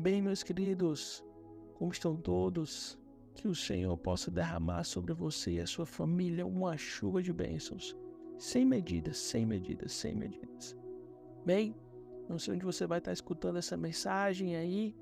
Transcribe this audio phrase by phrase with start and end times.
[0.00, 1.24] Bem, meus queridos,
[1.74, 2.96] como estão todos?
[3.34, 7.96] Que o Senhor possa derramar sobre você e a sua família uma chuva de bênçãos,
[8.38, 10.76] sem medidas, sem medidas, sem medidas.
[11.44, 11.74] Bem,
[12.28, 14.94] não sei onde você vai estar escutando essa mensagem aí,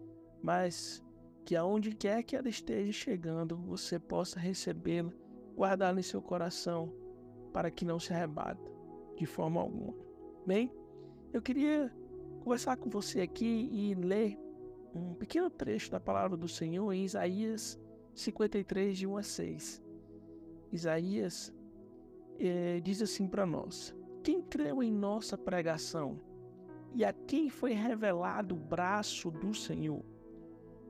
[0.42, 1.04] mas
[1.44, 5.12] que aonde quer que ela esteja chegando, você possa recebê-la,
[5.54, 6.90] guardá-la em seu coração,
[7.52, 8.72] para que não se arrebata
[9.14, 9.94] de forma alguma.
[10.46, 10.72] Bem,
[11.34, 11.94] eu queria
[12.40, 14.45] conversar com você aqui e ler
[14.96, 17.78] um pequeno trecho da palavra do Senhor em Isaías
[18.14, 19.82] 53, de 1 a 6.
[20.72, 21.52] Isaías
[22.38, 26.18] é, diz assim para nós: Quem creu em nossa pregação
[26.94, 30.02] e a quem foi revelado o braço do Senhor?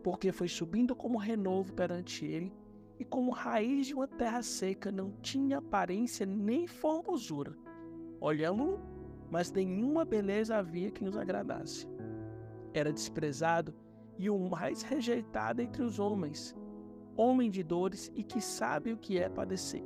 [0.03, 2.53] Porque foi subindo como renovo perante ele
[2.99, 7.55] e como raiz de uma terra seca, não tinha aparência nem formosura.
[8.21, 8.81] Olhamos-lo,
[9.31, 11.87] mas nenhuma beleza havia que nos agradasse.
[12.73, 13.75] Era desprezado
[14.19, 16.55] e o mais rejeitado entre os homens,
[17.17, 19.85] homem de dores e que sabe o que é padecer.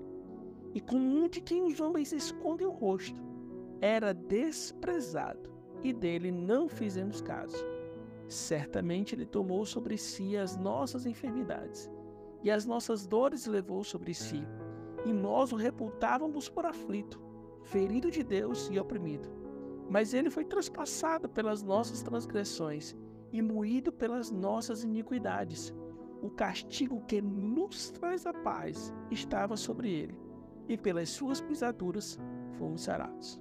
[0.74, 3.20] E com um de quem os homens escondem o rosto,
[3.80, 5.50] era desprezado,
[5.82, 7.56] e dele não fizemos caso.
[8.28, 11.90] Certamente ele tomou sobre si as nossas enfermidades,
[12.42, 14.46] e as nossas dores levou sobre si,
[15.04, 17.20] e nós o reputávamos por aflito,
[17.62, 19.28] ferido de Deus e oprimido.
[19.88, 22.94] Mas ele foi traspassado pelas nossas transgressões
[23.32, 25.74] e moído pelas nossas iniquidades.
[26.22, 30.18] O castigo que nos traz a paz estava sobre ele,
[30.68, 32.18] e pelas suas pisaduras
[32.58, 33.40] fomos sarados.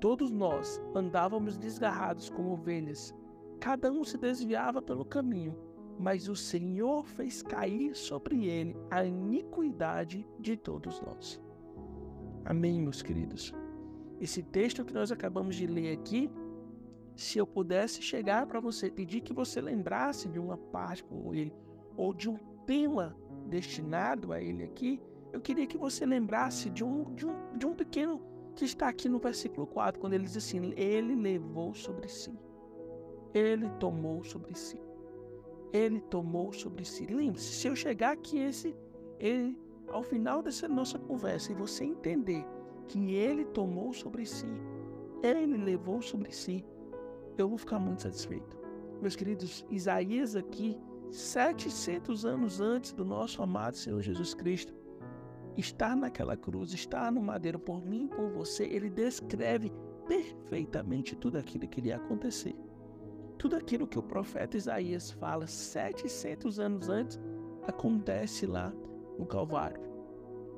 [0.00, 3.14] Todos nós andávamos desgarrados como ovelhas,
[3.60, 5.56] cada um se desviava pelo caminho,
[5.98, 11.40] mas o Senhor fez cair sobre ele a iniquidade de todos nós.
[12.44, 13.54] Amém, meus queridos.
[14.20, 16.28] Esse texto que nós acabamos de ler aqui
[17.14, 21.52] se eu pudesse chegar para você, pedir que você lembrasse de uma parte com ele,
[21.96, 25.00] ou de um tema destinado a ele aqui,
[25.32, 28.20] eu queria que você lembrasse de um, de um, de um pequeno
[28.54, 32.32] que está aqui no versículo 4, quando ele diz assim: Ele levou sobre si.
[33.32, 34.78] Ele tomou sobre si.
[35.72, 37.06] Ele tomou sobre si.
[37.06, 38.76] Lembre-se, se eu chegar aqui, esse,
[39.18, 42.44] ele, ao final dessa nossa conversa, e você entender
[42.88, 44.46] que ele tomou sobre si,
[45.22, 46.62] ele levou sobre si,
[47.36, 48.56] eu vou ficar muito satisfeito.
[49.00, 50.78] Meus queridos, Isaías aqui,
[51.10, 54.72] 700 anos antes do nosso amado Senhor Jesus Cristo,
[55.56, 59.72] está naquela cruz, está no madeiro por mim, por você, ele descreve
[60.06, 62.54] perfeitamente tudo aquilo que iria acontecer.
[63.38, 67.20] Tudo aquilo que o profeta Isaías fala 700 anos antes
[67.66, 68.72] acontece lá
[69.18, 69.80] no Calvário.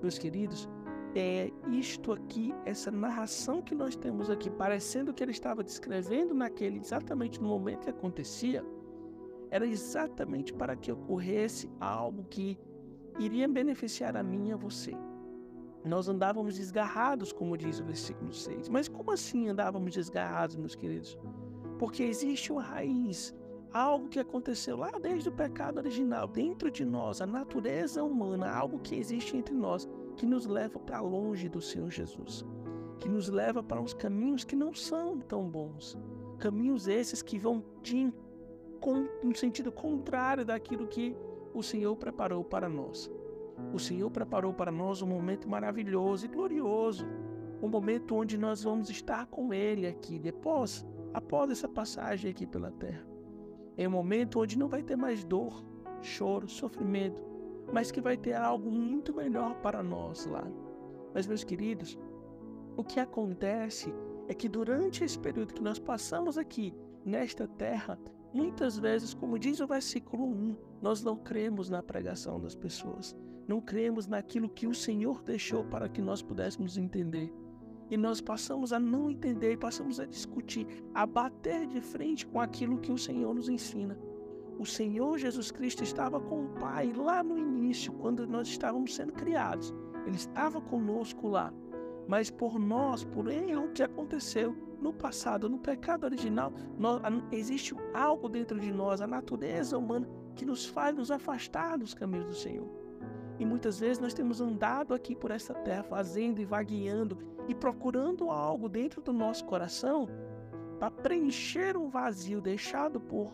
[0.02, 0.68] Meus queridos,
[1.14, 6.78] é isto aqui, essa narração que nós temos aqui, parecendo que ele estava descrevendo naquele
[6.78, 8.64] exatamente no momento que acontecia,
[9.50, 12.58] era exatamente para que ocorresse algo que
[13.18, 14.92] iria beneficiar a mim e a você.
[15.84, 18.68] Nós andávamos desgarrados, como diz o versículo 6.
[18.68, 21.16] Mas como assim andávamos desgarrados, meus queridos?
[21.78, 23.34] Porque existe uma raiz,
[23.72, 28.78] algo que aconteceu lá desde o pecado original, dentro de nós, a natureza humana, algo
[28.78, 32.44] que existe entre nós que nos leva para longe do Senhor Jesus,
[32.98, 35.98] que nos leva para uns caminhos que não são tão bons,
[36.38, 38.12] caminhos esses que vão de,
[39.22, 41.16] no sentido contrário daquilo que
[41.52, 43.10] o Senhor preparou para nós.
[43.72, 47.06] O Senhor preparou para nós um momento maravilhoso e glorioso,
[47.62, 52.70] um momento onde nós vamos estar com Ele aqui depois, após essa passagem aqui pela
[52.72, 53.06] terra.
[53.76, 55.64] É um momento onde não vai ter mais dor,
[56.02, 57.22] choro, sofrimento,
[57.74, 60.46] mas que vai ter algo muito melhor para nós lá.
[61.12, 61.98] Mas, meus queridos,
[62.76, 63.92] o que acontece
[64.28, 66.72] é que durante esse período que nós passamos aqui
[67.04, 67.98] nesta terra,
[68.32, 73.16] muitas vezes, como diz o versículo 1, nós não cremos na pregação das pessoas,
[73.48, 77.34] não cremos naquilo que o Senhor deixou para que nós pudéssemos entender.
[77.90, 80.64] E nós passamos a não entender, passamos a discutir,
[80.94, 83.98] a bater de frente com aquilo que o Senhor nos ensina.
[84.58, 89.12] O Senhor Jesus Cristo estava com o Pai lá no início, quando nós estávamos sendo
[89.12, 89.74] criados.
[90.06, 91.52] Ele estava conosco lá.
[92.06, 97.00] Mas por nós, por erro que aconteceu no passado, no pecado original, nós,
[97.32, 100.06] existe algo dentro de nós, a natureza humana,
[100.36, 102.68] que nos faz nos afastar dos caminhos do Senhor.
[103.38, 107.18] E muitas vezes nós temos andado aqui por esta terra, fazendo e vagueando
[107.48, 110.08] e procurando algo dentro do nosso coração
[110.78, 113.32] para preencher um vazio deixado por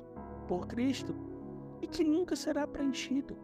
[0.50, 1.14] por Cristo
[1.80, 3.36] e que nunca será preenchido.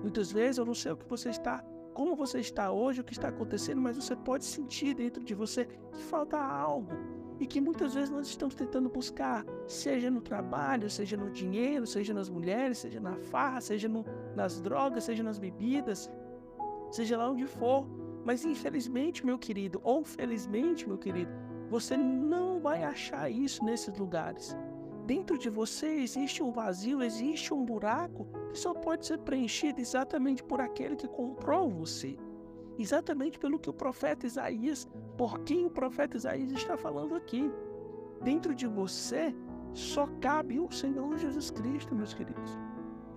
[0.00, 3.12] Muitas vezes eu não sei o que você está, como você está hoje, o que
[3.12, 6.92] está acontecendo, mas você pode sentir dentro de você que falta algo.
[7.40, 12.12] e que muitas vezes nós estamos tentando buscar, seja no trabalho, seja no dinheiro, seja
[12.12, 14.04] nas mulheres, seja na farra, seja no,
[14.34, 16.10] nas drogas, seja nas bebidas,
[16.90, 17.86] seja lá onde for.
[18.24, 21.30] Mas infelizmente, meu querido, ou felizmente, meu querido,
[21.68, 24.56] você não vai achar isso nesses lugares.
[25.08, 30.44] Dentro de você existe um vazio, existe um buraco que só pode ser preenchido exatamente
[30.44, 32.14] por aquele que comprou você.
[32.78, 37.50] Exatamente pelo que o profeta Isaías, por quem o profeta Isaías está falando aqui.
[38.22, 39.34] Dentro de você
[39.72, 42.58] só cabe o Senhor Jesus Cristo, meus queridos.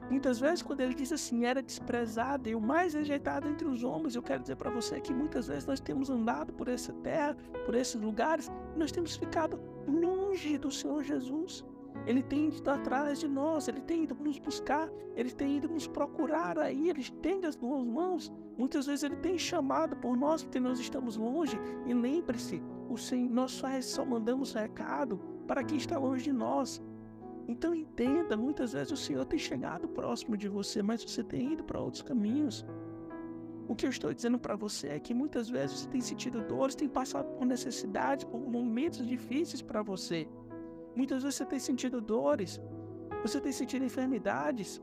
[0.10, 4.16] Muitas vezes, quando ele diz assim, era desprezado e o mais rejeitado entre os homens,
[4.16, 7.36] eu quero dizer para você que muitas vezes nós temos andado por essa terra,
[7.66, 11.66] por esses lugares, e nós temos ficado longe do Senhor Jesus.
[12.06, 15.88] Ele tem ido atrás de nós, ele tem ido nos buscar, ele tem ido nos
[15.88, 18.32] procurar aí, ele estende as duas mãos.
[18.58, 21.60] Muitas vezes ele tem chamado por nós porque nós estamos longe.
[21.86, 26.82] E lembre-se, o Senhor, nós só, só mandamos recado para quem está longe de nós.
[27.48, 31.64] Então entenda, muitas vezes o Senhor tem chegado próximo de você, mas você tem ido
[31.64, 32.66] para outros caminhos.
[33.68, 36.76] O que eu estou dizendo para você é que muitas vezes você tem sentido dores,
[36.76, 40.28] tem passado por necessidades, por momentos difíceis para você.
[40.96, 42.62] Muitas vezes você tem sentido dores,
[43.22, 44.82] você tem sentido enfermidades,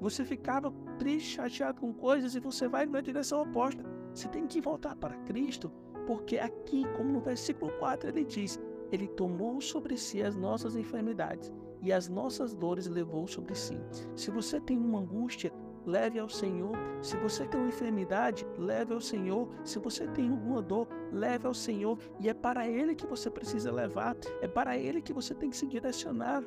[0.00, 3.84] você ficava triste, chateado com coisas e você vai na direção oposta.
[4.12, 5.70] Você tem que voltar para Cristo,
[6.06, 8.60] porque aqui, como no versículo 4 ele diz,
[8.90, 13.78] ele tomou sobre si as nossas enfermidades e as nossas dores levou sobre si.
[14.16, 15.52] Se você tem uma angústia,
[15.86, 16.76] leve ao Senhor.
[17.00, 19.48] Se você tem uma enfermidade, leve ao Senhor.
[19.64, 21.98] Se você tem alguma dor, leve ao Senhor.
[22.20, 25.56] E é para Ele que você precisa levar, é para Ele que você tem que
[25.56, 26.42] se direcionar.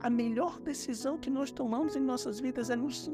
[0.00, 3.10] A melhor decisão que nós tomamos em nossas vidas é nos,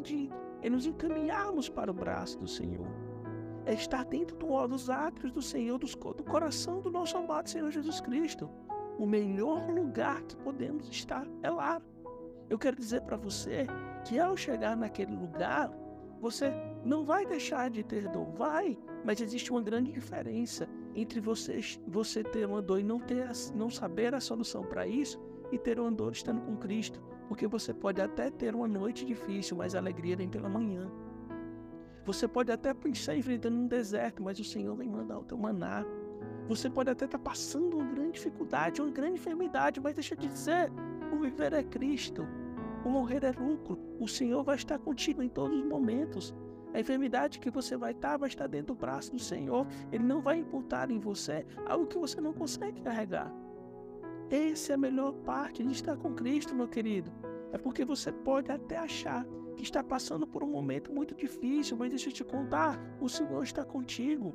[0.61, 2.87] é nos encaminharmos para o braço do Senhor.
[3.65, 7.71] É estar dentro do, dos átrios do Senhor, dos, do coração do nosso amado Senhor
[7.71, 8.51] Jesus Cristo.
[8.99, 11.81] O melhor lugar que podemos estar é lá.
[12.51, 13.67] Eu quero dizer para você
[14.05, 15.71] que ao chegar naquele lugar,
[16.21, 16.53] você
[16.85, 22.23] não vai deixar de ter dor, vai, mas existe uma grande diferença entre você, você
[22.23, 25.21] ter uma dor e não, ter, não saber a solução para isso
[25.51, 29.57] e ter uma dor estando com Cristo, porque você pode até ter uma noite difícil,
[29.57, 30.91] mas a alegria vem pela manhã.
[32.05, 35.85] Você pode até pensar enfrentando um deserto, mas o Senhor vem mandar o teu maná.
[36.49, 40.29] Você pode até estar passando uma grande dificuldade, uma grande enfermidade, mas deixa eu te
[40.29, 40.71] dizer,
[41.13, 42.27] o viver é Cristo.
[42.84, 43.79] O morrer é lucro.
[44.00, 46.34] O Senhor vai estar contigo em todos os momentos.
[46.75, 49.67] A enfermidade que você vai estar vai estar dentro do braço do Senhor.
[49.93, 53.32] Ele não vai imputar em você algo que você não consegue carregar.
[54.31, 57.12] Essa é a melhor parte de estar com Cristo, meu querido.
[57.52, 59.26] É porque você pode até achar
[59.56, 63.43] que está passando por um momento muito difícil, mas deixa eu te contar: o Senhor
[63.43, 64.34] está contigo.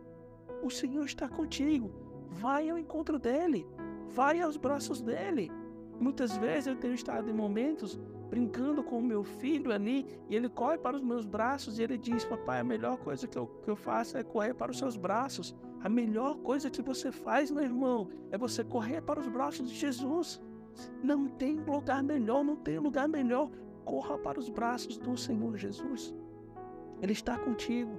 [0.63, 1.91] O Senhor está contigo.
[2.29, 3.67] Vai ao encontro dele.
[4.07, 5.51] Vai aos braços dele.
[5.99, 7.99] Muitas vezes eu tenho estado em momentos
[8.29, 11.97] brincando com o meu filho ali, e ele corre para os meus braços e ele
[11.97, 14.95] diz: Papai, a melhor coisa que eu, que eu faço é correr para os seus
[14.95, 15.55] braços.
[15.81, 19.75] A melhor coisa que você faz, meu irmão, é você correr para os braços de
[19.75, 20.41] Jesus.
[21.03, 23.49] Não tem lugar melhor, não tem lugar melhor.
[23.85, 26.13] Corra para os braços do Senhor Jesus.
[27.01, 27.97] Ele está contigo.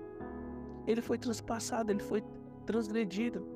[0.86, 2.22] Ele foi transpassado, ele foi
[2.66, 3.46] transgredido.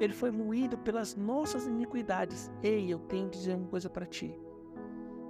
[0.00, 2.50] Ele foi moído pelas nossas iniquidades.
[2.62, 4.38] Ei, eu tenho que dizer uma coisa para ti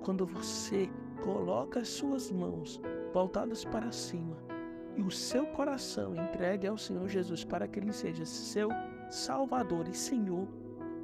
[0.09, 0.89] quando você
[1.23, 2.81] coloca as suas mãos
[3.13, 4.39] voltadas para cima
[4.97, 8.71] e o seu coração entregue ao Senhor Jesus para que Ele seja seu
[9.11, 10.49] Salvador e Senhor,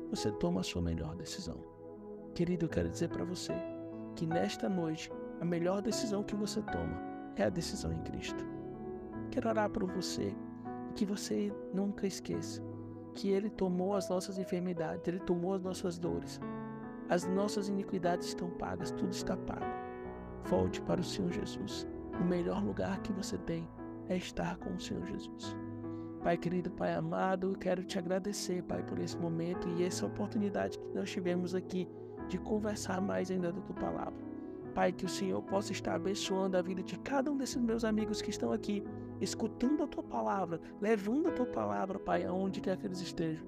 [0.08, 1.62] você toma a sua melhor decisão.
[2.34, 3.52] Querido, eu quero dizer para você
[4.16, 6.98] que nesta noite a melhor decisão que você toma
[7.36, 8.42] é a decisão em Cristo.
[9.30, 10.34] Quero orar por você
[10.94, 12.62] que você nunca esqueça
[13.14, 16.40] que Ele tomou as nossas enfermidades, Ele tomou as nossas dores
[17.08, 19.64] as nossas iniquidades estão pagas, tudo está pago.
[20.44, 21.86] Volte para o Senhor Jesus.
[22.20, 23.68] O melhor lugar que você tem
[24.08, 25.56] é estar com o Senhor Jesus.
[26.22, 30.94] Pai querido, Pai amado, quero te agradecer, Pai, por esse momento e essa oportunidade que
[30.94, 31.86] nós tivemos aqui
[32.28, 34.24] de conversar mais ainda da tua palavra.
[34.74, 38.22] Pai, que o Senhor possa estar abençoando a vida de cada um desses meus amigos
[38.22, 38.82] que estão aqui,
[39.20, 43.46] escutando a tua palavra, levando a tua palavra, Pai, aonde quer que eles estejam.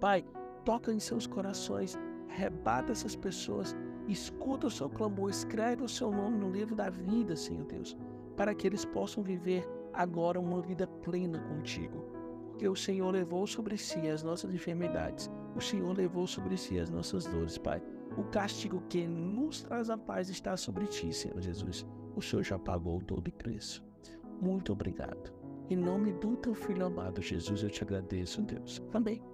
[0.00, 0.24] Pai,
[0.64, 1.98] toca em seus corações,
[2.30, 3.76] Rebata essas pessoas,
[4.08, 7.96] escuta o seu clamor, escreve o seu nome no livro da vida, Senhor Deus,
[8.36, 12.04] para que eles possam viver agora uma vida plena contigo.
[12.48, 16.90] Porque o Senhor levou sobre si as nossas enfermidades, o Senhor levou sobre si as
[16.90, 17.82] nossas dores, Pai.
[18.16, 21.86] O castigo que nos traz a paz está sobre ti, Senhor Jesus.
[22.14, 23.84] O Senhor já pagou todo o preço.
[24.40, 25.32] Muito obrigado.
[25.68, 28.82] Em nome do teu filho amado Jesus, eu te agradeço, Deus.
[28.92, 29.29] Amém.